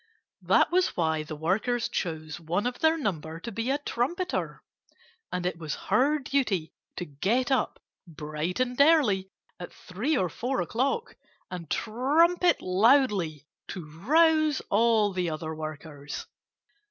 [0.41, 4.63] That was why the workers chose one of their number to be a trumpeter.
[5.31, 9.29] And it was her duty to get up bright and early,
[9.59, 11.15] at three or four o'clock,
[11.51, 16.25] and trumpet loudly to rouse all the other workers.